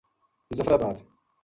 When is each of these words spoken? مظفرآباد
مظفرآباد 0.51 1.03